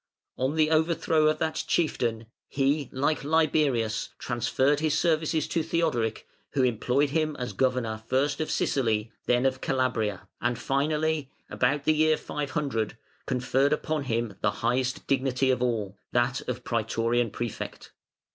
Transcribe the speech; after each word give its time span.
On 0.35 0.55
the 0.55 0.71
overthrow 0.71 1.27
of 1.27 1.37
that 1.37 1.63
chieftain, 1.67 2.25
he, 2.47 2.89
like 2.91 3.23
Liberius, 3.23 4.09
transferred 4.17 4.79
his 4.79 4.97
services 4.97 5.47
to 5.49 5.61
Theodoric, 5.61 6.25
who 6.53 6.63
employed 6.63 7.11
him 7.11 7.35
as 7.37 7.53
governor 7.53 8.01
first 8.07 8.41
of 8.41 8.49
Sicily, 8.49 9.11
then 9.27 9.45
of 9.45 9.61
Calabria, 9.61 10.27
and 10.41 10.57
finally, 10.57 11.29
about 11.51 11.83
the 11.83 11.93
year 11.93 12.17
500, 12.17 12.97
conferred 13.27 13.73
upon 13.73 14.05
him 14.05 14.33
the 14.41 14.49
highest 14.65 15.05
dignity 15.05 15.51
of 15.51 15.61
all, 15.61 15.95
that 16.13 16.49
of 16.49 16.63
Prætorian 16.63 17.31
Prefect. 17.31 17.91